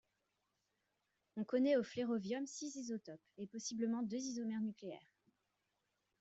[1.35, 5.13] On connaît au flérovium six isotopes, et possiblement deux isomères nucléaires.